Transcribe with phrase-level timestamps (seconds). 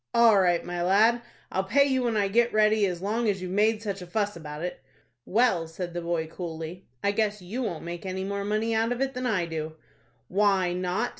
[0.15, 1.21] "All right, my lad,
[1.51, 4.35] I'll pay you when I get ready as long as you've made such a fuss
[4.35, 4.81] about it."
[5.25, 9.13] "Well," said the boy, coolly, "I guess you won't make any more out of it
[9.13, 9.75] than I do."
[10.27, 11.09] "Why not?"